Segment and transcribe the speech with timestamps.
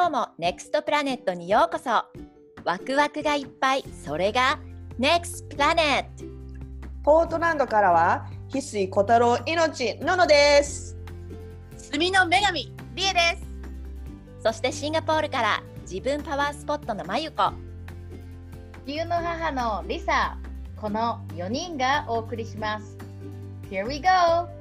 [0.00, 1.90] 今日も NEXT プラネットにようこそ。
[2.64, 3.84] ワクワクがいっぱい。
[4.02, 4.58] それが
[4.98, 6.24] NEXT プラネット。
[7.02, 10.96] ポートランドからは翡翠小太郎命ののです。
[11.76, 13.20] 墨の女神リエで
[14.40, 14.42] す。
[14.42, 17.52] そしてシンガポールから自分パワースポットのまゆこ
[18.86, 20.38] 地球の母のリサ
[20.80, 22.96] この4人がお送りします。
[23.70, 24.59] Here we go!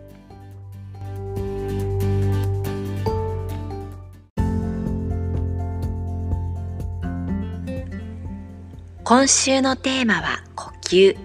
[9.10, 11.18] 今週のテーマは呼吸。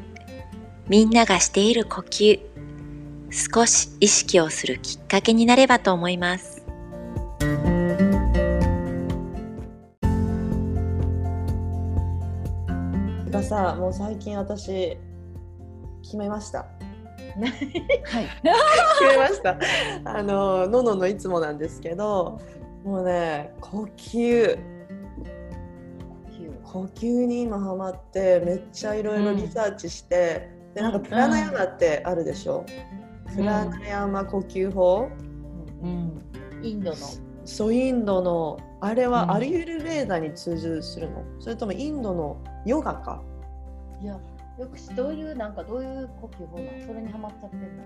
[0.89, 2.41] みんながしている呼吸。
[3.31, 6.65] 少し意識をするきっかけになればと思います。
[13.29, 14.97] がさもう最近私
[16.03, 16.61] 決めました。
[16.61, 16.71] はい。
[18.99, 19.59] 決めました。
[20.07, 22.41] あののののいつもなんですけど
[22.83, 24.74] もうね呼吸
[26.75, 32.67] 呼吸に今ハマってめっちゃいろいろリサーチして、でなんかプラナヤマってあるでしょ、
[33.33, 35.09] プラナヤマ呼吸法、
[35.83, 36.21] うん、
[36.65, 36.97] インドの。
[37.45, 39.13] そうインドのあれうん。
[39.13, 43.23] はアリユルベーダに通ずするの、それともインドのヨガか？
[44.03, 44.19] いや
[44.59, 46.87] よくしどういうなんかどういう呼吸法なの？
[46.89, 47.83] それにハマっちゃってるの？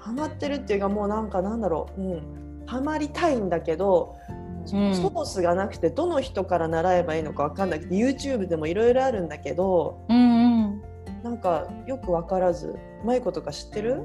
[0.00, 10.82] ハマってるっていうかもうなんかなんだろう、うん、ハマりたいんだけど、うんソースがなくてどの人から習えばいいのかわかんなくて YouTube でもいろいろあるんだけどうんうん。
[11.22, 14.02] なんかよくわからずマイコとか知ってる？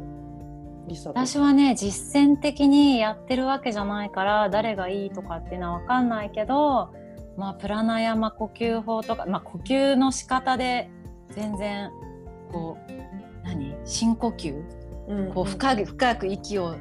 [1.13, 6.93] 私はね実践的にやってるわけじゃないから誰がいいとかっていうのは分かんないけど、
[7.35, 10.89] まあ、プラナヤマ呼吸法とか、まあ、呼吸の仕方で
[11.31, 11.91] 全然
[12.53, 12.91] こう
[13.43, 13.75] 何？
[13.83, 14.63] 深呼吸？
[15.07, 16.79] うんこう深く深く息を吸っ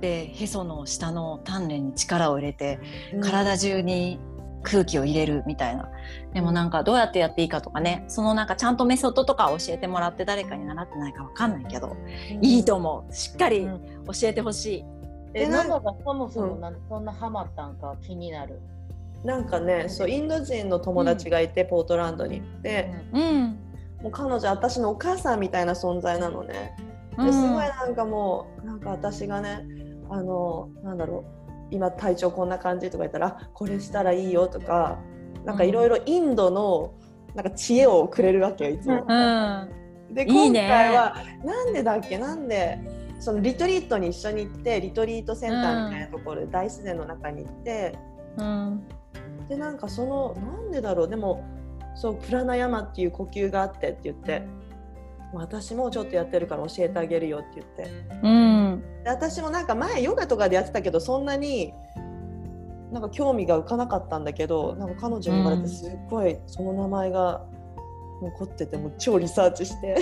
[0.00, 2.78] てへその下の丹田に力を入れて
[3.14, 3.20] うん。
[3.20, 4.18] 体中に
[4.62, 5.88] 空気を入れるみたいな。
[6.34, 11.96] でもなんかどうやってやっていいかとかねそのなんかちゃんとメソッドとか教えてもらって誰かに習ってないか分かんないけど
[12.42, 13.14] いいと思う。
[13.14, 13.80] しっかりうん。
[14.06, 14.84] 教えてほしい。
[15.34, 16.60] え、えなんノノがそもそもうん。
[16.60, 18.58] なんそんなハマったんか気になる？
[19.24, 22.42] なんかねそうインド人の友達がいて、ポートランドに。
[22.62, 23.58] で、うん。
[24.02, 26.74] もう彼女私のお母さんみたいな存在なのね。
[26.90, 29.66] うんですごいなんかもうなんか私がね
[30.10, 34.98] あのなんだろう今体調こんな感じとか言ったらあこれしたらいいよとか
[35.44, 36.94] なんかいろいろインドの
[37.34, 39.04] なんか知恵をくれるわけよいつも。
[39.06, 40.14] うん。
[40.14, 42.78] で今回はなんでだっけなんで
[43.18, 47.98] そのリトリートに一緒に行ってリトリートセンターみたいなところで大自然の中に行って、
[48.36, 48.86] うん。
[49.48, 51.44] でなんかそのなんでだろうでも
[51.94, 54.42] そうプラナヤマっていう呼吸があってって言って
[55.32, 57.90] 私もちょっとやってるから教えてあげるよって言って。
[58.22, 58.82] うん。
[59.04, 61.74] で私もなんか前ヨガとかでやってたけどそんなに
[62.92, 67.44] なんか興味が浮かなかったんだけどなんか彼女に言われてすっごいその名前が
[68.22, 69.96] 残っててもう超リサーチして。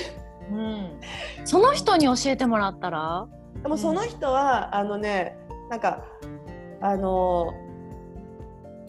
[0.51, 1.01] うん。
[1.45, 3.27] その人に教えてもらったら？
[3.63, 5.39] でもその人は、あのね
[5.71, 6.05] なんか
[6.83, 7.55] あの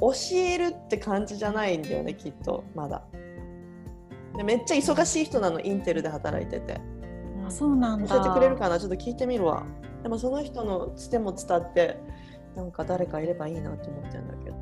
[0.02, 3.04] 教えるって感じじゃないんだよねきっとまだ
[4.38, 6.80] でめっちゃ忙しい人なのインテルで働いてて。
[7.46, 8.08] あそうなんだ。
[8.08, 8.80] 教えてくれるかな？
[8.80, 9.64] ちょっと聞いてみるわ。
[10.04, 11.98] でもその人のつても伝って
[12.56, 14.56] なんか誰かいればいいなと思ってるんだけど。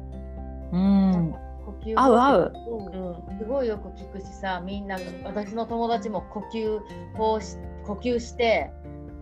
[0.74, 1.36] うん。
[1.66, 2.54] 呼吸合う合う。
[3.32, 3.38] うん。
[3.40, 6.80] すごいよく聞くしさみんな私の友達も呼吸
[7.16, 8.72] 法し呼吸して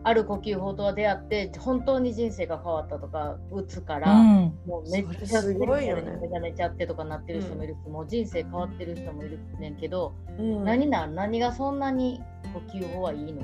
[0.04, 12.22] ある呼吸法とは出会って本当に人生が変わったとか打つから、うんもうめっちゃすごいよね目覚めちゃってとかなってる人もいるし、もう人生変わってる人もいるねんけど、うん何なん何がそんなに
[12.54, 13.44] 呼吸法はいいの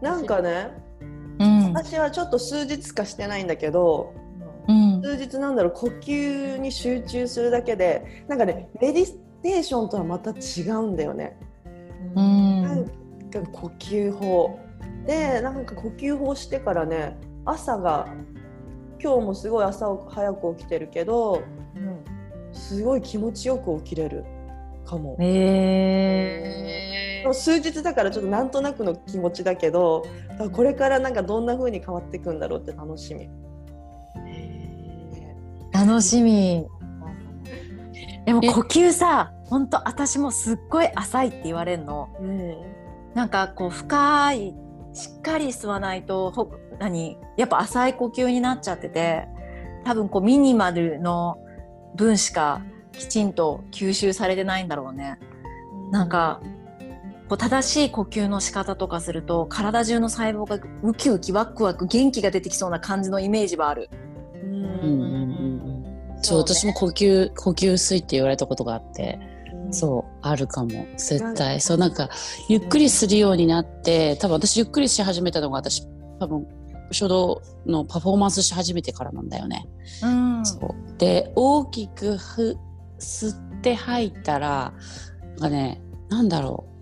[0.00, 0.70] なんかね
[1.38, 4.14] うん私はちょっと数日かしてないんだけど
[4.68, 9.06] うん数日なんだろう呼吸に集中するだけでなんかねメディ
[9.42, 11.36] テーションとはまた違うんだよね。
[12.14, 12.84] ううんなんん
[13.30, 14.58] か呼吸法
[15.06, 18.06] でなんか呼吸法してからね朝が
[19.02, 21.42] 今日もすごい朝早く起きてるけど
[21.74, 22.04] うん
[22.54, 24.24] すごい気持ちよく起きれる
[24.84, 25.16] かも。
[25.18, 30.04] へでも数日だからちょっとなんとなくの気持ちだけど
[30.52, 33.28] これからなんかどんな風に変わっていくんだろうって楽しみ。
[35.72, 36.66] 楽しみ。
[38.26, 42.08] でも呼吸さ本当私もすっごい浅いって言われるの。
[42.20, 42.56] うん。
[43.14, 44.54] なんかこう深い
[44.94, 47.16] しっかり吸わないとほ何？
[47.36, 49.26] やっぱ浅い呼吸になっちゃってて
[49.84, 51.38] 多分こうミニマルの
[51.94, 52.62] 分しか
[52.92, 55.18] きちんと吸収されてないんだろうね。
[55.90, 56.40] なんか
[57.28, 63.88] こう正しい呼吸の仕方とかすると体中の細胞がウキウキワクワク元気が出てきそうな感じのイメージはある。
[64.42, 69.31] うんうんそう私も呼吸呼吸水って言われたことがあって、うん
[69.72, 71.60] そうあるかも絶対。
[71.60, 72.10] そうなんか
[72.48, 75.86] ゆっくりするようになって多分私ゆっくりし始めたのが私
[76.20, 76.46] 多分
[76.90, 79.66] 書道のパフォーマンスし始めてからなんだよね。
[80.02, 80.46] うん。
[80.46, 80.98] そう。
[80.98, 82.56] で大きくふ
[82.98, 84.72] 吸って吐いたら
[85.22, 86.72] なんかねなんだろう。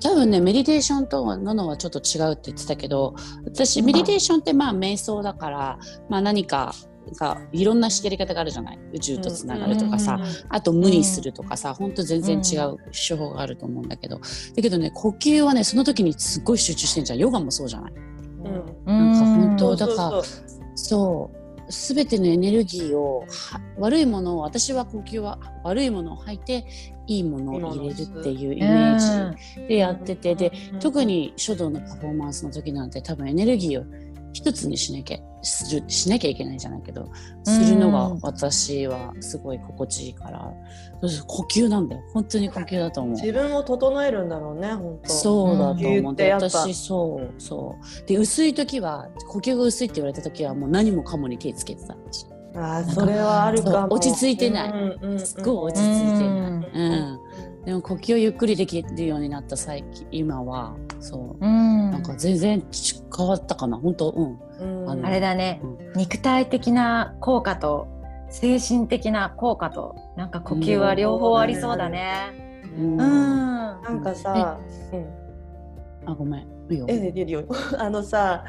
[0.00, 3.14] 多分ねメディテーションとののはちょっと違うって言ってたけど
[3.46, 5.78] 私メディテーションってまあ瞑想だから、
[6.10, 6.74] まあ、何か
[7.18, 8.78] がいろんなやり方があるじゃない？
[8.92, 10.18] 宇宙とつながるとかさ、
[10.48, 17.18] あと無にするとかさ、ほんと全然違う手法があると思うんだけど、だけどね呼吸はねその時にすっごい集中してんじゃん。
[17.18, 17.92] ヨガもそうじゃない？
[17.92, 19.12] うん。
[19.12, 20.44] なんか本当だからそうそう。
[20.74, 21.38] そう。
[21.70, 26.66] 全てのエネルギーをは悪いものを私は呼吸は悪いものを吐いて
[27.06, 30.34] いいものを入れるっていうイメージでやってて。
[30.34, 33.86] で特に書道のパフォーマンスの時なんて多分エネルギーを
[34.34, 37.08] 一つにしなきゃするしなきゃいけないじゃないけど
[37.44, 40.52] するのが私はすごい心地いいから
[41.00, 43.12] そうそう呼吸なんだよ本当に呼吸だと思う。
[43.14, 48.06] 自分を整えるんだろうね本当そうだと思ってやっぱ私そうそう。
[48.06, 51.94] で薄い時は呼吸が薄いって言われた時はもう何もかもに手つけてた。
[51.94, 52.26] 私
[52.56, 56.18] あーそれはあるかも落ち着いてないうんうんうんすっごい落ち着いてない。
[56.18, 57.64] うんうん。
[57.64, 61.44] でも呼吸をゆっくりできるようになった最近今はそう。
[61.44, 61.73] うん
[62.04, 64.38] か全然ち変わったかな本当うん。
[64.60, 65.60] うんあれだね、
[65.94, 67.88] う肉体的な効果と
[68.30, 72.60] 精神的な効果となんか呼吸は両方ありそうだね。
[72.78, 72.96] うんうん。
[72.98, 74.58] なんかさ、
[74.92, 76.40] うん、あごめん。
[76.70, 76.86] いいよ。
[76.88, 77.44] えいいよ
[77.78, 78.44] あのさ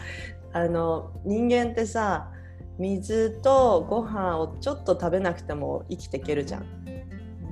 [0.54, 2.32] あの人間ってさ
[2.78, 6.85] 水とご飯をちょっと食べなくても生きていけるじゃん。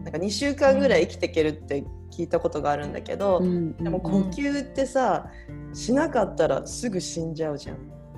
[0.03, 3.75] なんか2週間ぐらい生きていけるって聞いたことがあるんだけど、うん。
[3.77, 5.31] でも呼吸ってさ
[5.73, 7.77] しなかったらすぐ死んじゃうじゃん。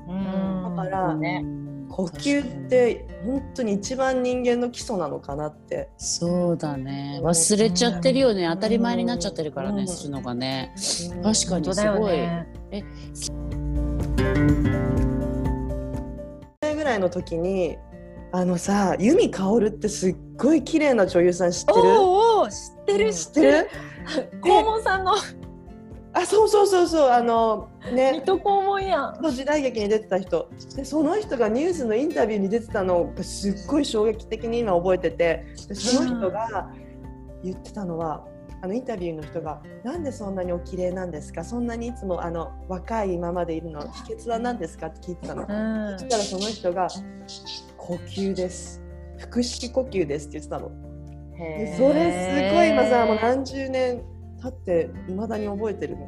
[0.09, 0.75] うん。
[0.75, 1.45] だからね。
[1.87, 5.89] 呼吸って本当に一番人間の基礎なのかなって。
[5.97, 7.19] そうだね。
[7.23, 8.47] 忘れちゃってるよね。
[8.51, 9.75] 当たり前になっちゃってるからうん。
[9.77, 10.73] ねするのがね。
[11.23, 12.47] 確かにすごい、ね。
[16.75, 17.77] ぐらいの時に
[18.31, 21.79] あのさ由美かおるってすっごい綺麗な女優さん知ってる？
[21.79, 23.69] おーおー知ってる知ってる。
[24.43, 25.13] 黄門さんの。
[26.17, 28.13] あそうそうそうそうあのね。
[28.13, 29.21] 水戸黄門やん。
[29.21, 30.49] の時代劇に出てた人。
[30.75, 35.45] でその人がニュースのインタビューに出てたのがすっごい衝撃的に今覚えてて。
[35.67, 36.71] でその人が
[37.43, 38.25] 言ってたのは、
[38.61, 41.43] あのインタビューの人が「なんでそんなにお綺麗なんですか？
[41.43, 45.45] そんなにいつもあの若いままでいるの秘訣は何ですか?」って聞いてたの。
[45.47, 45.99] うん。
[45.99, 46.87] そしたらその人が
[47.77, 48.81] 「呼吸です」
[49.19, 50.71] 「腹式呼吸です」って言ってたの。
[51.37, 54.01] でへそれすごい今さもう何十年
[54.41, 56.07] 経っていまだに覚えてるの。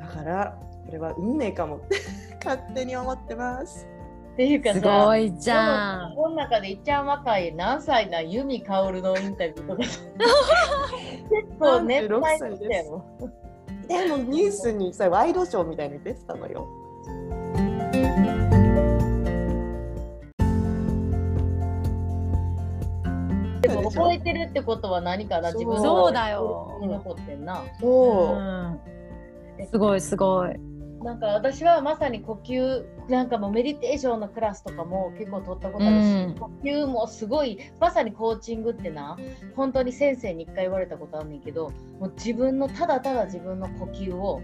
[0.00, 1.76] だからこれは運命かも。
[1.76, 1.96] っ て
[2.44, 3.86] 勝手に思ってます。
[3.86, 6.14] ーっていうかすさごいじゃん。
[6.14, 9.98] この中でいっちゃん若い何歳な由美かおるのインタビューとか 結
[11.58, 13.04] 構年配の人やろ
[13.88, 16.66] でもニュースにさワイドショーみたいに出てたのよ
[23.94, 26.78] 覚えてるってことは何かな自分のそうだよ。
[26.80, 29.66] に残ってんなそう、うん。
[29.70, 30.50] すごいすごい。
[31.02, 36.34] なんか私はまさに呼吸なんかもうメディテーションのクラスとかも結構取ったことあるし、うん。
[36.38, 39.16] 呼吸もすごいまさにコーチングってな
[39.56, 44.42] 本当に先生に一回言われたことあんねんけどもう自分のただただ自分の呼吸を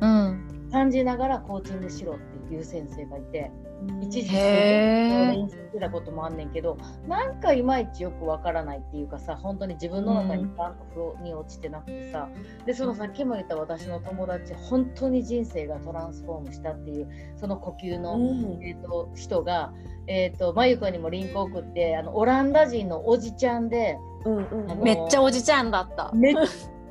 [0.00, 0.68] うん。
[0.72, 2.18] 感じながらコーチングしろっ
[2.48, 3.52] ていう先生がいて
[4.00, 6.76] 一時期へー練習してたこともあんねんけど
[7.06, 12.28] なんかいまいちよくわからないっていうかさ本当に自分の中にバンと風呂に落ちてなくてさ、
[12.66, 19.72] でそのさっきも言った私の友達本当に人生がトランスフォームしたっていうその呼吸の、うんえー、と人が、
[20.06, 26.10] えー、とまゆこにもリンク送ってあのオランダ人のおじちゃんでうんうんめっちゃおじちゃんだった。
[26.14, 26.34] めっ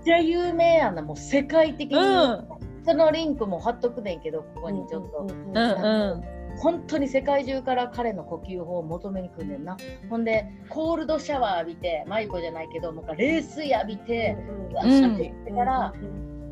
[0.04, 2.48] ちゃ有名やなもう世界的に、うん
[2.86, 5.20] そのリンクも貼っとくねんけどここにちょっと。
[5.20, 6.33] うんうんうん。
[6.57, 9.77] 本当に世界中から彼の呼吸法を求めに来んねんな。
[10.10, 14.38] ほんでコールドシャワー浴びてマイコじゃないけどなんか冷水浴びて、
[14.72, 15.93] うわうんって言ってから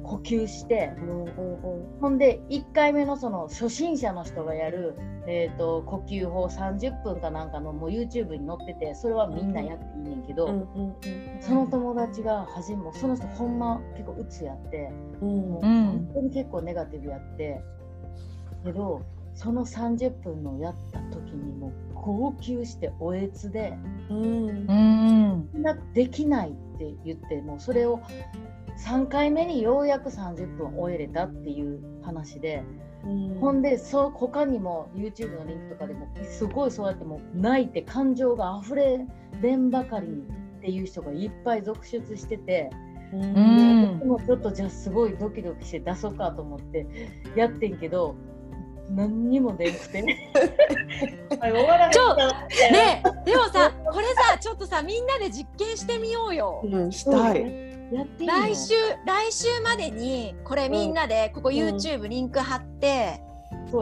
[0.03, 1.09] 呼吸して、うん。
[1.09, 4.95] うんうんほんで1回目のその初心者の人がやる、
[5.27, 10.53] えー、と呼吸法30分かなんかのもう YouTube に載っててそれはみんなやっていいねんけど、うん。
[10.53, 10.95] うん。
[11.39, 14.89] その友達が初めもその人ほんま結構うつやって
[15.21, 15.27] うん。
[15.51, 15.85] もううん。
[15.85, 17.61] 本当に結構ネガティブやって。
[18.63, 19.01] けど
[19.41, 23.73] その30分のやった時にもう号泣しておえつで
[24.09, 24.67] うん。
[25.53, 28.01] なできないって言ってもうそれを
[28.85, 32.63] 3回目にようやく30分終えれたっていう話で
[33.03, 33.39] うん。
[33.39, 39.07] ほんでそう他にも YouTube のリンクとかでもすごいそうやってもう泣いて感情が溢れ
[39.41, 42.69] れんばかりにっていう人がいっぱい続出してて、
[43.11, 43.97] うん。
[44.01, 46.85] 僕もちょっとじゃあすごいドキドキして出そうかと思って
[47.35, 48.15] やってんけど
[48.95, 50.01] 何にも出んくて。
[51.39, 56.61] は い終わらへんちょねでもさこれさちょっとさみんなで実験してみようよ。
[56.63, 57.71] うん、したい。
[57.91, 58.73] やっていいの来週
[59.05, 60.93] 来週までにこれみん。
[60.93, 63.21] なでここ YouTube リンク貼って、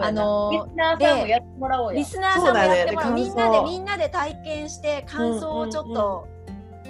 [0.01, 3.13] あのーリスナーさんもやってもらおうやリスナーさんもやってもらう。
[3.13, 3.24] そうだね。
[3.24, 6.28] みんなでみんなで体験して感想をちょっと、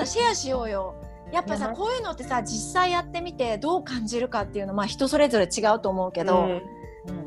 [0.06, 0.96] シェアしようよ。
[1.32, 6.62] やっぱさこういうのってさ実際やってみてどう感じるかっていうのまあ人それぞれ違うと思うけど、うん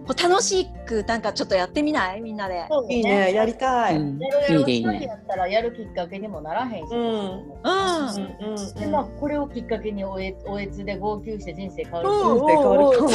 [0.06, 2.20] こう楽しくなんかちょっとやってみない？
[2.20, 2.66] みんなで。
[2.68, 3.96] そうだいいね、やりたい。
[3.96, 4.28] いいね
[4.66, 5.04] いいね。
[5.06, 6.98] やったらやるきっかけにもならへんし、うん。
[7.00, 13.10] うんうんでまあこれをきっかけにおえおえつで号泣して人生変わるうん人生変わるかも。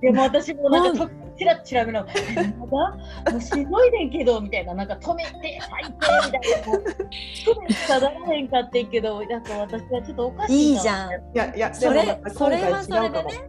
[0.00, 2.18] でも私もなんかとチラッチラ見ながら
[2.60, 3.32] 「まだ？
[3.32, 4.74] もうしんどいねんけど」みたいな。
[4.74, 6.66] なんか止めて最低みたいな。
[6.66, 11.10] もう止めしかならへんかってんけどなんか私はちょっとおかしいいいじゃん。
[11.10, 13.48] いやいや、それそれは今回違うかもそれ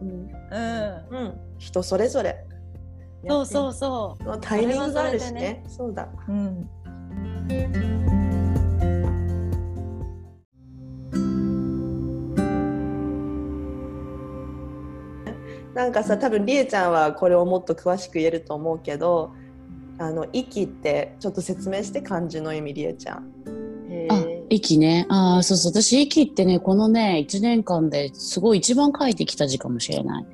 [1.10, 1.16] うん。
[1.16, 1.40] うん。
[1.64, 2.44] うん、人それぞれ。
[3.26, 5.64] そうそうそのタイミングがあるしそれはそれでね。
[5.66, 6.08] そうだ。
[6.28, 6.32] う。
[6.32, 6.68] うん。
[15.74, 19.32] なんかさ、多分りえちゃんはこれをもっと詳しく言えると思うけど、
[19.98, 23.16] あの息ってちょっと説明して漢字の意味りえちゃん。
[23.16, 23.20] あ
[23.90, 25.06] へー、息ね。
[25.08, 25.72] ああ、そうそう。
[25.72, 30.26] 私、息ってね、このね、1年間ですごい一番書いてきた字かもしれない。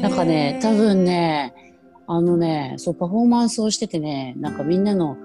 [0.00, 1.54] なんかね、多分ね、
[2.06, 5.16] あのね、そう、パフォーマンスをしててね、なんかみんなの、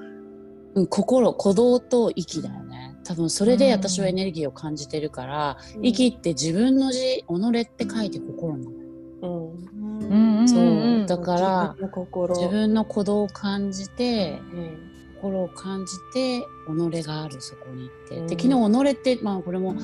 [0.76, 2.96] うん、心、鼓動と息だよね。
[3.04, 7.24] 多分それで私はエネルギーを感じてるから、息って自分の字、己
[7.62, 8.72] って書いて心なの。
[9.22, 9.68] うん。
[10.00, 12.36] うんうんそううんだから自分の心。
[12.36, 14.87] 自分の鼓動を感じて、うん
[15.22, 18.28] 心を感じて己があるそこにって、うん。
[18.28, 19.80] で昨日己ってまあこれも己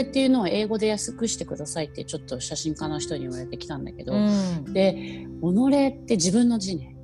[0.00, 4.72] っていうのを英語で安くしてくださいってちょっと写真家の人に言われてきたんだけど、うん。
[4.72, 6.94] で己って自分の字ね。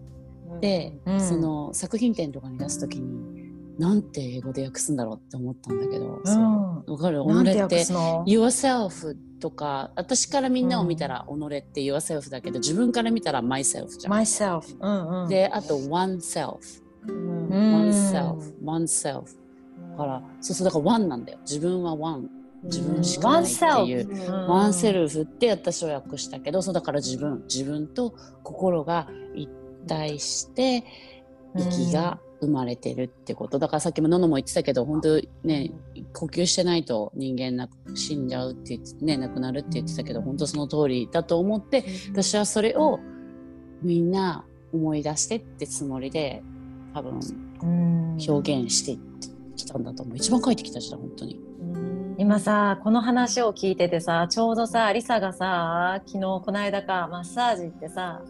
[0.61, 1.21] で、うん。
[1.21, 3.35] その作品展とかに出す時に
[3.79, 6.93] なんて英語で訳すんだろうって思ったんだけど、そう。
[6.93, 7.25] わかる？
[7.25, 14.13] 己って yourself とか私からみんなを見たら己って yourself だけど自分から見たら myself じゃん。
[14.13, 14.77] myself。
[14.79, 15.29] うんうん。
[15.29, 19.37] であと oneself oneself oneself
[19.93, 21.39] だからそうそうだから one なんだよ。
[21.43, 22.29] 自分は one
[22.65, 27.45] 自分しかないっていう、うんワンセルフって私は訳したけどそうだから自分。
[27.49, 29.49] 自分と心が一
[29.87, 30.85] 体して
[31.55, 33.59] 息が生まれてるってこと。
[33.59, 35.73] だからさっきもののも言ってたけど本当ね
[36.13, 42.99] 呼吸してないと人間な死んじゃうって言ってね亡くなるって言ってたけど本当その通りだと思って私はそれを
[43.83, 46.43] みんな思い出してってつもりで
[46.95, 47.21] 多分
[47.63, 48.19] うん。
[48.27, 48.99] 表現して
[49.57, 50.17] きたんだと思う。
[50.17, 51.41] 一番書いてきた字だ本当に。
[52.17, 58.23] 今さこの話を聞いててさちょうどさリサがさ昨日この間かマッサージ行ってさ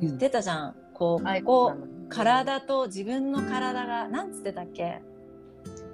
[0.00, 0.74] 言ってたじゃん。
[0.92, 5.00] こうあいここう体と自分の体がなんつってたっけ？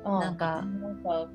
[0.05, 0.63] うんなんか。
[0.63, 1.29] なんか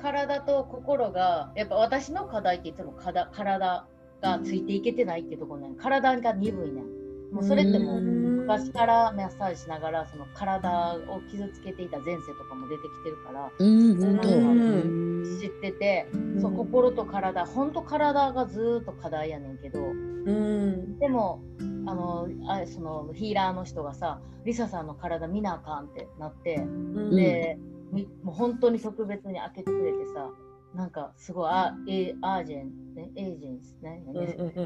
[0.00, 3.84] 体と心がやっぱ私の課題って言っても体体
[4.22, 5.74] がついていけてないっていうところね。
[5.76, 6.82] 体が鈍いね
[7.32, 16.08] もうそれってもう昔からマッサージしながらその体を傷つけていた前世とかも出てきてるから知ってて、
[16.40, 20.98] そう心と体本当体がずーっと課題やねんけどうん。
[20.98, 21.42] でも
[21.86, 27.16] あのあそのヒーラーの人がさリサさんの体見なあかんってなって、うん。
[27.16, 27.58] で
[27.92, 30.30] みもう本当に特別に開けてくれてさ
[30.74, 34.02] なんかすごいアエアージェン、ね、エージェンスね、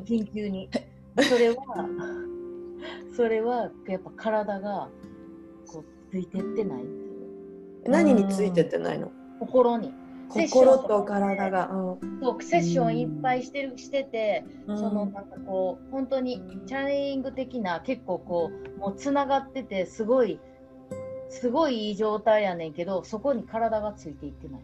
[0.05, 0.69] 緊急に。
[1.21, 1.57] それは
[3.17, 4.89] それはやっぱ体が
[5.71, 7.91] こうついてってないっていう。
[7.91, 9.11] 何についてってないの？
[9.41, 9.93] 心に。
[10.29, 11.69] 心と体が。
[11.71, 14.79] うんそうセッションいっぱいしてるしてて、うん。
[14.79, 20.39] そのなんかこう本当にチャネリング的な結構こうもうつながっててすごい
[21.29, 24.61] すごいいい状態やねんけどそこに体がついていってない。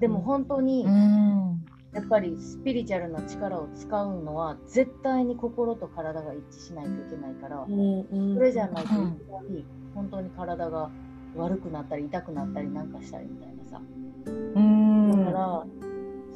[0.00, 1.57] でも本当にうん
[1.92, 9.14] やっぱりスピリチュアルな力を使うのは絶対に心と体が一致しないといけないからそれじゃないといきうんな
[9.48, 10.90] り本当に体が
[11.36, 13.80] 悪くなったり痛くなったりなんかしたりみたいなさ。
[14.26, 15.24] うん。
[15.24, 15.66] だから、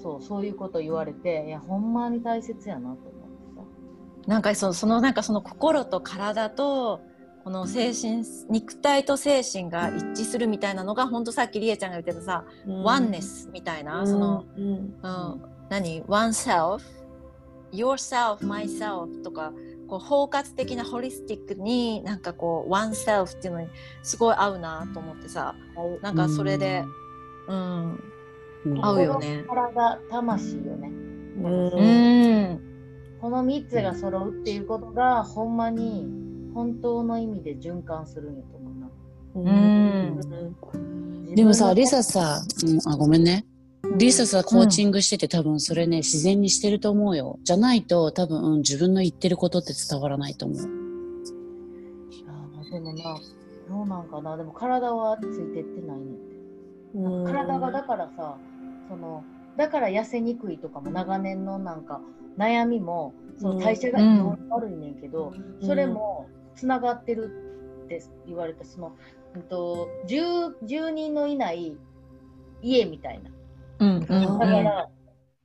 [0.02, 3.08] そうそういうこと言われていやほんまに大切やなと思って
[3.56, 3.62] さ。
[4.26, 7.02] なんかそそのなんかその心と体と
[7.44, 14.64] この精神肉体と精神が一致するみたいなのが本当さっきりえちゃんが言ってたさ、ワンネスみたいな、その、うん。
[14.64, 16.80] うん、何？oneself?
[17.72, 19.50] yourself myself とか
[19.88, 23.68] こう包括的なホリスティックになんかこうワンセルフっていうのに
[24.02, 25.54] すごい合うなと思ってさ
[26.02, 26.84] なんかそれで
[27.48, 28.12] うん、
[28.66, 28.84] うん。
[28.84, 29.44] 合うよね。
[29.48, 30.88] 体、魂よね。
[30.88, 31.68] うん。
[31.68, 32.60] うん。
[33.20, 36.06] この3つが揃うっていうことが、ほんまに
[36.54, 38.90] 本当の意味で循環するんやと思うな。
[39.34, 43.46] うんでもさ、リサさ、うん、あ、ごめんね。
[43.96, 47.38] リサさ、コーチングしてて、多分それね、自然にしてると思うよ。
[47.42, 50.58] じゃないと、多分、うん、自分の言ってることって伝わらないと思う。
[50.58, 53.20] あーでもな、
[53.68, 54.36] どうなんかな。
[54.36, 56.32] でも体はついてってないねんて。
[56.94, 58.36] うん体がだからさ、
[58.88, 59.24] その、
[59.56, 62.00] だから痩せにくいとかも長年のなんか
[62.38, 63.98] 悩みも、その代謝が
[64.50, 65.32] 悪いねんけど、
[65.62, 67.30] それもつながってる
[67.84, 68.96] って言われた、その、
[69.34, 71.76] うんと、10, 10人のいない
[72.62, 73.30] 家みたいな。
[73.80, 74.88] うんうんだから、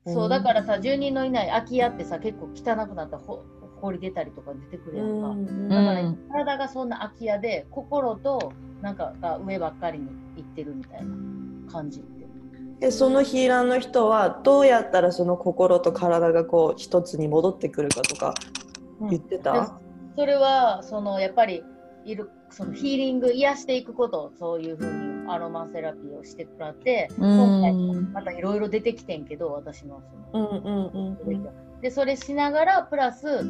[0.06, 0.14] うん。
[0.14, 3.44] そうだからさ10人のいない空き家ってさ結構汚くなったらほ
[3.80, 12.18] ほり出たりとか出てくるやんか、うんだから、うん体がそんな空き家で心となんかが上ばっかりに行ってるみたいな感じって。
[12.80, 18.34] でそのヒーラーの人はどうやったらその心と体がこう一つに戻ってくるかとか
[19.10, 19.60] 言ってた、で
[20.18, 21.62] それはそのやっぱり
[22.04, 24.92] いるそのヒーリング癒していくことそういうふう
[25.24, 27.72] にアロマセラピーをしてもらって、今回
[28.12, 33.46] またいろいろ出てきてんけど私のそのうんうんうんでそれしながらプラス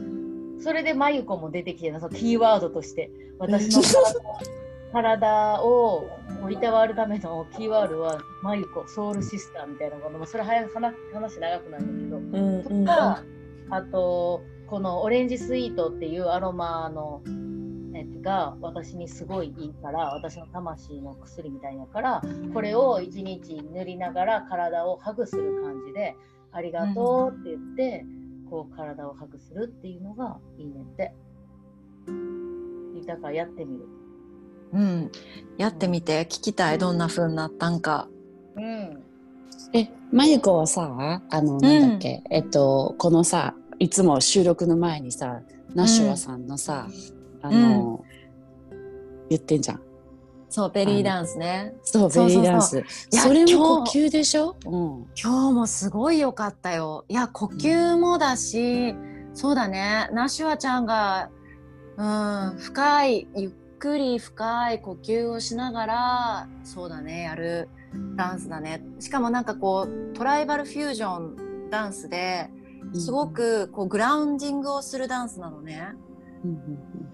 [0.61, 4.03] それでまゆこも出てきてなそのキーワードとして私の体
[4.93, 6.05] 体を
[6.51, 10.19] いたわるためのキーワードはまゆこソウルシスターみたいなもの。
[10.19, 12.39] もそれ早く話話長くなるんだけど。
[12.39, 12.85] うんうん。
[12.85, 13.23] とか
[13.71, 17.23] あとこのオレンジスイートっていうアロマの
[17.93, 22.23] やつが私にすごいいいから私の魂の薬みたいやから
[22.53, 26.17] これを一日塗りながら体をハグする感じで
[26.53, 28.05] ありがとうって言って、
[28.51, 31.15] こう体をハグするっていうのがいいねって。
[33.07, 33.85] だからやってみる。
[34.73, 35.11] うん、
[35.57, 36.23] やってみて。
[36.23, 36.79] 聞きたい。
[36.79, 38.09] どんな風になったんか。
[38.57, 39.03] うん。
[39.73, 45.41] え、まゆこはさ、あの、なんだっけ、えっと、このさ、いつも収録の前にさ、
[45.75, 46.88] ナシュワさんのさ、
[47.43, 48.05] あの、
[49.29, 49.81] 言ってんじゃん。
[50.51, 51.75] そうベリーダンスね。
[51.83, 52.83] そう、ベリーダンス。
[53.11, 54.57] それも今呼日吸でしょ？
[54.64, 55.07] うん。
[55.23, 57.05] 今日もすごい良かったよ。
[57.09, 58.95] いや呼吸もだし、
[59.35, 60.09] そうだね。
[60.12, 61.29] ナシュワちゃんが、
[61.99, 67.69] うん、深いゆっくり深い呼吸をしながら、そうだねやる
[68.17, 68.83] ダンスだね。
[69.01, 72.49] しかもなんかこうトライバルフュージョンダンスで
[72.95, 75.95] すごくこうグラウンディングをするダンスなのね。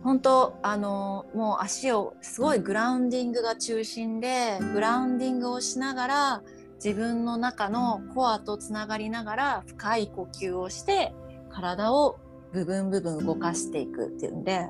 [0.02, 6.42] 本当あのもう足をすごいグラウンディングが中心でグラウンディングをしながら
[6.74, 11.14] 自分の中のコアとつながりながら深い呼吸をして
[11.50, 12.18] 体を
[12.52, 14.68] 部分部分動かしていくっていうんで。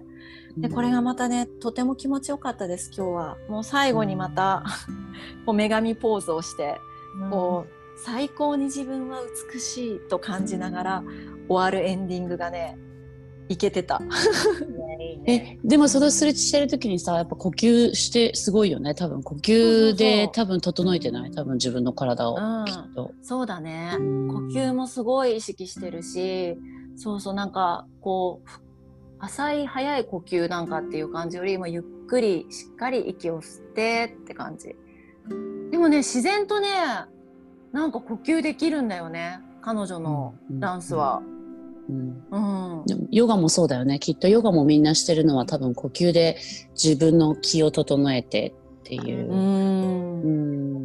[0.57, 0.63] うん。
[0.63, 3.37] でこれがまたねとても気持ちよかったです今日は。
[3.49, 4.63] もう最後にまた
[5.45, 6.81] こう女神ポーズをして
[7.31, 9.21] こう最高に自分は
[9.53, 11.05] 美しいと感じながら
[11.49, 12.79] 終わるエンディングがね
[13.49, 14.01] いけてた。
[15.27, 18.95] え、でもそれするしてる時にさ、やっぱ呼吸してすごいよね。
[18.95, 21.31] 多分呼吸で多分整えてない？
[21.31, 23.13] 多分自分の体を、うんきっと。
[23.23, 23.93] そうだね。
[24.29, 26.57] 呼呼吸もすごい意識してるし、
[26.97, 28.61] そうそうなんかこうふ
[29.21, 34.75] 浅い早い呼吸なんかっていう感じよりもゆっくりしっかり息を吸ってって感じ。
[35.71, 36.69] でもね自然とね
[37.75, 41.21] なんか呼吸できるんだよね彼女のダンスは。
[41.91, 43.99] うんヨガもそうだよね。
[43.99, 46.39] きっとヨガもみんなしてるのは多分呼吸で
[46.81, 49.35] 自分の気を整えてっていうう。
[49.35, 50.23] ん。
[50.23, 50.29] う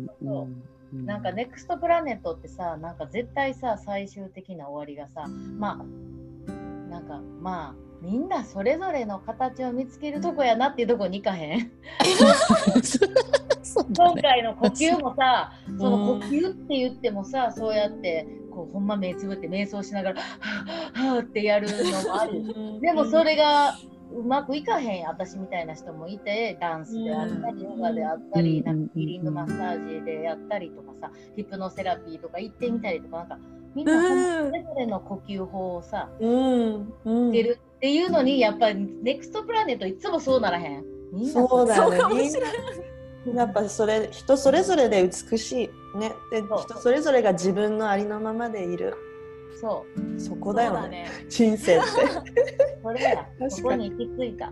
[0.03, 0.47] んそう
[0.95, 11.71] うんなんかネクストプラネットってさなんか絶対さ最終的な終わりがさまあなんかまあみんなそれぞれの形を見つけるとこやなっていうとこに行かへん？
[13.95, 22.43] 今回の呼吸もさ その呼吸って言ってもさそうやってこうほんま目つぶって瞑想しながらはぁはぁってやるのもある。
[22.81, 23.75] でもそれが
[24.11, 28.65] うまくいかへん私みたいな人もいてダンスであったりヨガであったりうん。
[28.65, 33.39] なんかヒーリングマッサージでやったりとかさヒプノセラピーとか行ってみたりとかなんか
[33.75, 34.01] みんな
[34.45, 36.93] それぞれの呼吸法をさうん。
[37.05, 37.29] うん。
[37.29, 40.83] つけるっていうのにやっぱりネクストプラネットいつもそうならへん。
[41.13, 42.29] みんなそうだよね
[43.25, 45.51] やっぱそれ人それぞれで美し
[45.95, 45.97] い。
[45.97, 46.13] ね。
[46.31, 48.95] で人それぞれが自分のありのままでいる。
[49.59, 50.19] そう。
[50.19, 50.89] そこだよね。
[50.89, 51.09] ね。
[51.29, 51.85] 人生って。
[52.81, 53.51] それや確かに。
[53.51, 54.51] そこに行き着いた。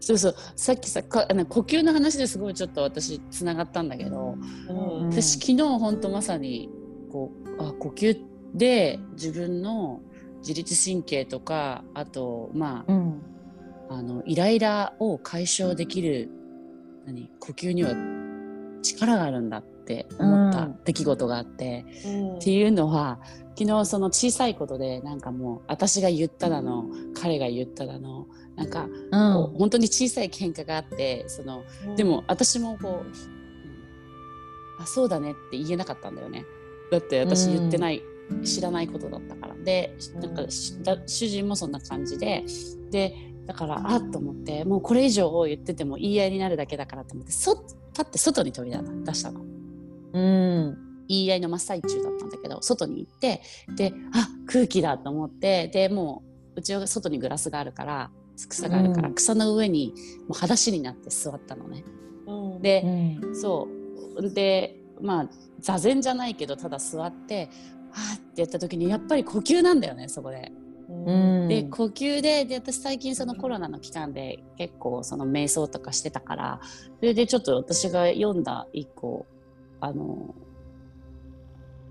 [0.00, 0.34] そうそう。
[0.56, 4.36] さっきさかあの呼吸の話ですごいちょっと私つながったんだけど、
[4.68, 5.06] うん。
[5.10, 6.68] 私昨日本当まさに
[7.12, 8.18] こうあ呼吸
[8.54, 10.00] で自分の
[10.38, 13.22] 自律神経とかあとまあうん。
[13.90, 16.30] あのイライラを解消できる
[17.04, 17.90] 何呼吸には
[18.80, 20.78] 力があるんだって思ったうん。
[20.84, 22.36] 出来事があって、うん。
[22.36, 23.20] っていうのは
[23.54, 31.62] 昨日その小さいことでなんかもう私が言っただの彼が言っただのなんかこう本当に小さい喧嘩があってその
[31.96, 33.42] でも私もこう、うん
[34.82, 36.44] あそうだねって言えなかったんだよね
[36.92, 38.02] だって私言ってない、
[38.44, 39.54] 知らないことだったから。
[39.64, 42.44] でなんか主人もそんな感じで。
[42.90, 43.14] で
[43.46, 47.56] だからあっと思ってもうこれ以上言ってても言い合いになるだけだからと思ってそ
[47.92, 49.40] パッて外に飛び出出したの。
[49.40, 50.78] うん。
[51.08, 53.42] 言い合いの真っ最中だったんだけど外に行って
[53.74, 56.22] であ空気だと思ってでも
[56.54, 58.10] ううちは外にグラスがあるから
[58.48, 59.14] 草があるから、うん。
[59.14, 59.94] 草の上に
[60.28, 61.84] もう裸足になって座ったのね。
[62.26, 62.62] うん。
[62.62, 63.36] で、うん。
[63.36, 63.68] そ
[64.16, 64.30] う。
[64.30, 65.28] でまあ
[65.60, 67.48] 座禅じゃないけどただ座って
[67.90, 70.52] はーってやった時にやっぱり呼吸なんだよねそこで。
[70.88, 71.12] う
[71.44, 71.48] ん。
[71.48, 76.60] で呼吸でで私最近そのコロナの期間で結構その瞑想とかしてたから
[76.98, 79.26] それでちょっと私が読んだ一個
[79.80, 80.34] あの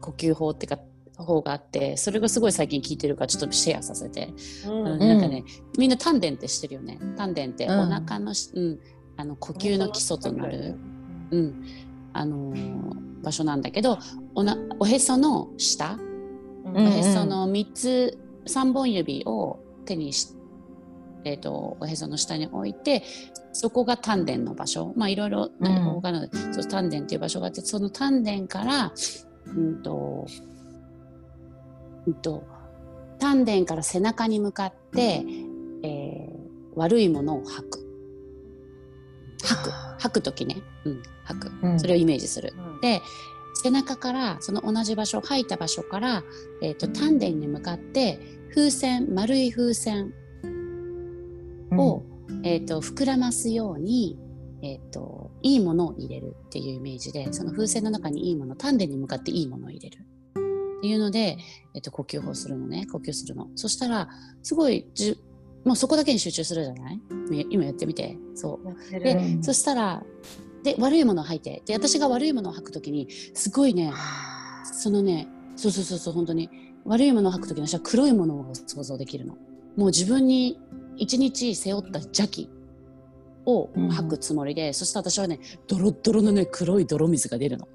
[0.01, 0.79] 呼吸法っていうか
[1.17, 4.33] 方があってそれがすごい最近聞いてるからちょっとシェアさせて、
[4.65, 4.99] うん。
[4.99, 5.43] なんかね
[5.77, 6.99] みんな丹田って知ってるよね。
[7.17, 8.79] 丹田ってうんお腹のし、うん、
[9.17, 10.75] あの呼吸の基礎となる、
[11.31, 11.65] うん
[12.13, 13.99] あのー場所なんだけど
[14.33, 15.99] おなおへその下
[16.65, 20.29] うんおへその3つ3本指を手にし、
[21.23, 23.03] えー、とおへその下に置いて
[23.53, 24.93] そこが丹田の場所。
[24.95, 25.73] まあいろいろうん。
[25.83, 28.91] 方法があるので、そう丹田っていう場所があってその丹田から
[29.45, 30.25] うんと
[32.07, 32.43] うんと
[33.19, 35.23] 丹田から背中に向かって、
[35.83, 36.41] えー
[36.75, 37.79] 悪いものを吐く。
[39.43, 41.79] 吐く吐く時ね、うん、吐く、うん。
[41.79, 42.53] それをイメージする。
[42.57, 42.81] うん。
[42.81, 43.01] で
[43.63, 46.23] 背中からその同じ場所吐いた場所から、
[46.63, 50.11] えー、と丹田に向かって風船丸い風船
[51.73, 52.01] を、
[52.43, 54.17] えー、と膨らますように、
[54.63, 59.99] えー、といいものを入れるっていうイメージでその風船の中にいいもの丹田に向かっていいものを入れる。
[59.99, 61.37] っていうので、
[61.75, 62.87] えー、と呼吸法するのね。
[62.91, 63.49] 呼吸するの。
[63.55, 64.09] そしたら
[64.41, 64.87] すごい
[65.63, 67.01] もうそこだけに集中するじゃない？
[67.49, 68.17] 今やってみて。
[68.35, 68.59] そ
[68.91, 68.99] う。
[68.99, 69.43] で、うん。
[69.43, 70.03] そしたら
[70.63, 71.61] で悪いものを吐いて。
[71.65, 73.93] で私が悪いものを吐くときにすごいね
[74.73, 76.49] そのねそうそうそうそう本当に。
[76.83, 79.35] 悪いものを吐くときに私は黒いものを想像できるの。
[79.77, 80.59] もう自分に
[80.97, 82.49] 一日背負った邪気
[83.45, 87.67] を吐くつもりで、そしたら私はねドロッドロのね黒い泥水が出るの。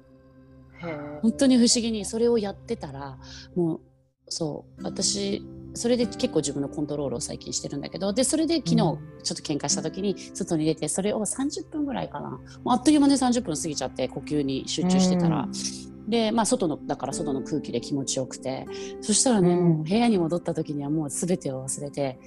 [1.21, 3.17] 本当に不思議にそれをやってたら
[3.55, 3.79] もう
[4.27, 5.41] そう私
[5.73, 12.39] それで結構自分のコントロールを最近してるんだけどでそれで昨日ちょっと喧嘩した時に外に出てそれを30分ぐらいかな。
[12.65, 15.47] あっという間に30分過ぎちゃって呼吸に集中してたら、
[16.07, 18.65] でまあ外のだから外の空気で気持ちよくて
[19.01, 19.69] そしたらね、うん。
[19.69, 22.19] もう部屋に戻った時にはもう全てを忘れて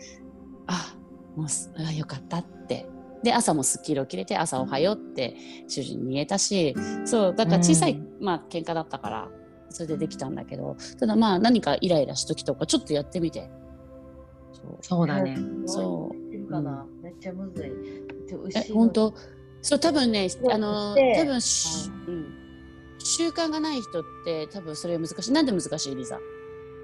[0.66, 0.94] あ
[1.37, 2.87] もうすあよかったって。
[3.22, 5.37] で朝もすっきり起きれて朝おはようって
[5.68, 6.74] 主人に言えたし
[7.05, 8.24] そうだから小さい、うん。
[8.24, 9.29] まあ喧嘩だったから
[9.71, 13.49] それでできたんだけどただまあ何かイライラしときとかちょっとやってみて。
[14.53, 14.79] そう。
[14.83, 15.39] そうだね。
[15.67, 16.31] そう。
[16.31, 17.71] できるかな、めっちゃむずい。
[18.55, 19.15] えろ本当？
[19.63, 22.27] そう多分ねあので多分し、うん、
[22.99, 25.33] 習慣がない人って多分それ難しい。
[25.33, 26.19] なんで難しいリザ？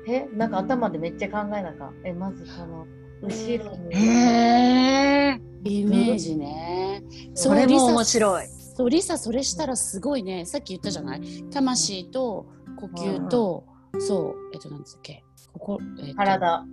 [0.09, 1.95] え、なんか頭でめっちゃ考えなあかん。
[2.05, 2.87] え、まずこの
[3.23, 3.97] 後ろに。
[3.97, 5.41] へえ。
[5.65, 7.03] イメージね、
[7.35, 8.47] それもリサ面白い。
[8.47, 10.45] そうリサそれしたらすごいね。
[10.47, 11.45] さっき言ったじゃない？
[11.51, 13.65] 魂と呼吸と、
[13.99, 15.25] そうえっとなんつっけ。
[15.53, 16.65] ここ、えっと、体。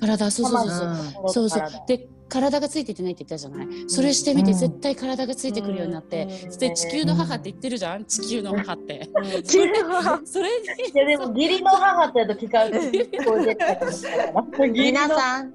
[0.00, 0.78] 体そうそうそう。
[0.78, 1.60] そう、うんそうそう。
[1.60, 1.84] 体。
[1.86, 3.66] で体がついててないって言ったじゃない？
[3.88, 4.58] それしてみてうん。
[4.58, 6.58] 絶対体がついてくるようになって、うん。
[6.58, 8.04] で地球の母って言ってるじゃん？
[8.06, 9.24] 地球の母って、うん。
[9.44, 9.70] それ
[10.24, 13.10] それいやでも義理の母ってやと聞かれて。
[14.72, 15.52] 皆さん、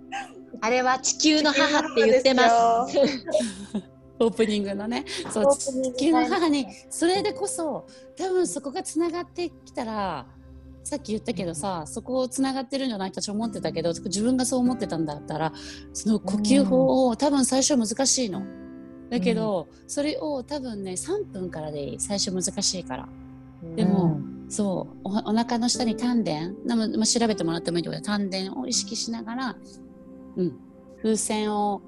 [0.61, 2.97] あれは地球の母って言ってます。
[4.19, 10.25] オープニングのねそう地球の母にそれでこそ多分そこがつながってきたら
[10.87, 15.51] さっき言ったけどさ、そこをつながってるんじゃないかと思ってたけど自分がそう思ってたんだったら
[15.91, 18.45] その呼吸法を、多分最初難しいの。
[19.09, 23.09] だけど、それを多分ね3分からでいい最初難しいから。
[23.75, 29.55] でも、そうおお腹の下に丹田なままあ調べてもらってもいいけど丹田を意識しながら、
[30.37, 30.53] うん、
[31.01, 31.81] 風船を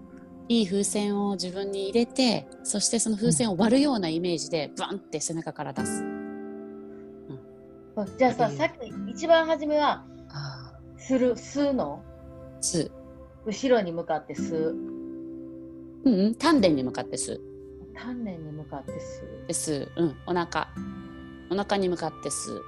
[0.49, 6.03] いい風船を自分に入れてそしてその風船を割るようなイメージでバンって背中から出す。
[8.17, 12.01] じゃあさ、さっき一番初めは、あする、吸うの？
[12.61, 12.91] つ
[13.45, 14.75] 後ろに向かって吸う。
[16.05, 16.35] うんうん。
[16.35, 17.41] 丹田に向かって吸う
[17.93, 19.47] 丹田に向かって吸う。
[19.47, 20.15] で吸ううん。
[20.25, 20.69] お腹。
[21.51, 22.61] お腹に向かって吸う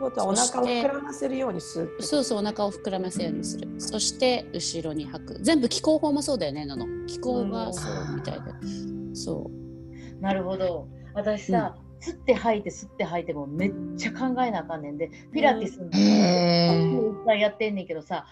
[0.00, 3.68] お腹を膨らませるように吸うってことそうそうお腹を膨らませるようにする。
[3.78, 5.38] そして後ろに吐く。
[5.40, 6.86] 全部気候法もそうだよねのの。
[7.06, 8.40] 気候がそうみたいで。
[9.14, 9.50] そ
[10.20, 10.88] なるほど。
[11.14, 18.26] 私さ、吸って吐いて吸って吐いてもめっちゃ考えなあかんねんで、ピラティスのへいっぱいやってんねんけどさ、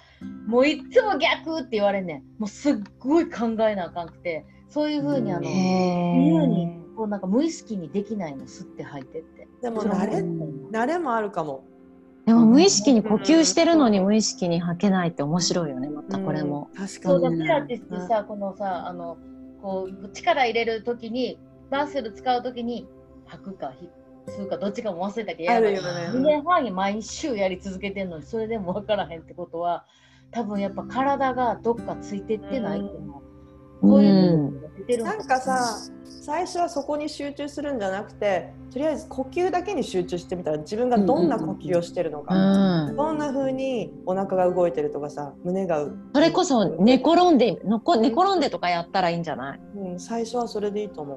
[0.46, 2.22] もういっつも逆って言われんねん。
[2.38, 9.35] もうすっごい考えなあかんくて、そういうふうにあの、自由にこうなんか無意識にできないの、吸って吐いてって。
[9.66, 11.64] でもう慣れうん慣れもあるかも。
[12.24, 16.68] でも無意識に呼吸してるのに無意識に吐けないって面白いよねまたこれも。
[16.72, 17.42] うん確そうだ、かに。
[17.42, 19.16] ピラティスってさ、このさ、あの、
[19.62, 21.38] こう力入れるときに、
[21.70, 22.88] バッセル使うときに
[23.26, 23.88] 吐くかひ
[24.28, 26.20] 吸うかどっちかも忘れたけど、あるよ2ね。
[26.20, 29.84] 年半に毎週やり続けてんのにそれでも分からへんってことは
[30.32, 33.22] 多分やっぱ体がどっかついてってないっていうの、
[33.80, 35.92] こういうのが出てるのなんかさ
[36.26, 42.34] 最初はそこに集中するんじゃなくてとりあえず呼吸だけに集中してみたら自分がどんな呼吸をしてるのうか、
[42.90, 51.14] ん、どんな風にお腹が動いてるとかさ胸がそれこそ寝転んでのこ寝転んでとかやったらいいんじゃない、うん、最初はそれでいいと思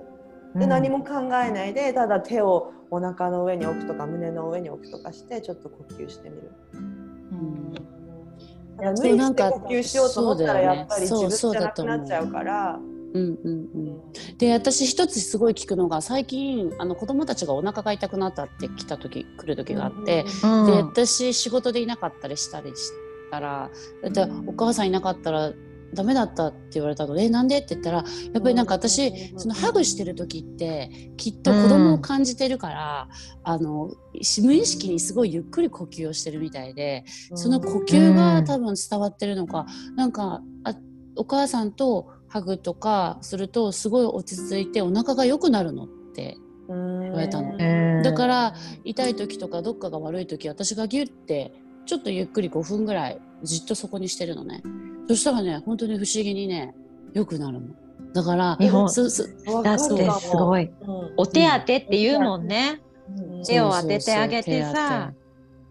[0.56, 0.60] う。
[0.60, 0.69] で、うん。
[0.69, 6.52] 何も考えないでただ手をお腹の上に置くとか胸の上に置くとかしてちょっと呼吸してみる。
[6.74, 7.74] うん。
[8.78, 12.80] 無理して呼吸しようと思ったらやっぱり自分じゃなくなっちゃうから。
[13.13, 14.38] うんうんうん。
[14.38, 20.65] で私一つすごい聞くのが最近あの子供たちがお腹が痛くなったって来た時来る時があって、うん。
[20.67, 22.91] で私仕事でいなかったりしたりし
[23.32, 23.69] たら
[24.04, 25.54] だってお母さんいなかったら
[25.91, 27.58] ダメだったって言われたので、えなんで？
[27.58, 28.04] って言ったらや
[28.39, 33.10] っぱりなんか私そのハグしてる時ってきっと子供を感じてるから、
[33.43, 33.91] あの
[34.22, 40.76] し無意識にすごいゆっくり呼吸をしてるみたいでその呼吸が多分伝わってるのか、なんかあ
[41.15, 46.38] お母さんとハグとかするとすごい落ち着いてお腹が良くなるのって
[46.68, 47.56] 言言われたの。
[47.58, 48.54] うんだから
[48.86, 51.52] 痛い時とかどっかが悪い時私がギュッて
[51.86, 54.62] ちょっとゆっくり5分ぐらいじっとそこにしてるのね。
[55.08, 56.74] そしたらね本当に不思議にね
[57.13, 57.68] 良くなるの。
[58.13, 58.89] だから日本。
[58.89, 60.72] すすだってすごい。
[60.82, 61.13] うん。
[61.18, 62.82] お手当てって言うもんね、
[63.18, 63.44] うん。
[63.44, 65.13] 手を当ててあげてさ。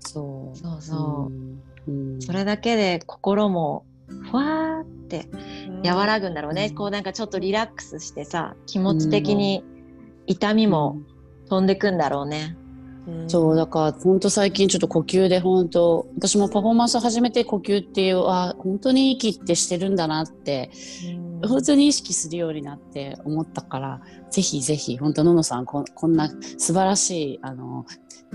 [0.00, 0.58] そう。
[0.58, 2.14] そうそう、うん。
[2.14, 2.22] うん。
[2.22, 3.84] それだけで心も
[4.30, 5.28] ふわーって
[5.84, 6.74] 和らぐんだろうね、うん。
[6.74, 9.64] こうなんかちょっとリラックスしてさ気持ち的に
[10.26, 10.98] 痛みも
[11.48, 12.56] 飛んでくんだろうね、
[13.06, 13.30] うん。
[13.30, 20.70] そうだから本当最近ちょっと呼吸で本当私もパフォーマンス始めて呼吸っていうあ本当に息ってしてるんだなって
[21.06, 21.28] うん。
[21.48, 27.86] 本当に意識するようになって思ったからぜひぜひ本当ののさんこんこんな素晴らしいあの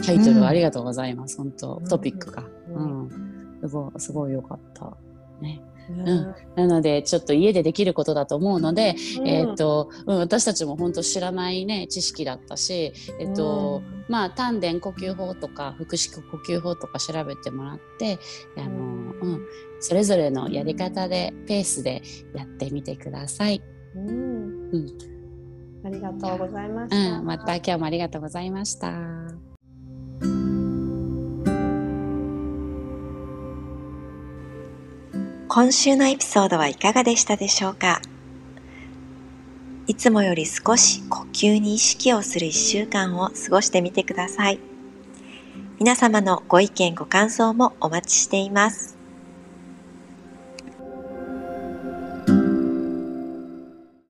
[0.06, 3.60] タイトルありがとうございます、本当トピックが、ううんん。
[3.62, 4.98] すごいすごい良かった。
[5.42, 18.20] ね、ねなのでちょっと家でできることだと思うので、うんえっ、と、うん、私たちも本当知らないね知識だったし、えっ、と、まあ丹田呼吸法とか腹式呼吸法とか調べてもらって
[18.58, 19.46] あの、うん、
[19.80, 22.02] それぞれのやり方でペースで
[22.34, 23.62] やってみてください。
[23.96, 25.14] うんうん
[25.86, 27.20] ありがとうございましうた。
[27.20, 29.23] ん、また今日もありがとうございました。
[35.56, 38.02] 今週のエピソードはいかがでしたでしょうか？
[39.86, 44.60] いつもより少し呼吸に意識をする1週間を過ごしてみてください。
[45.78, 48.93] 皆様のご意見ご感想もお待ちしています。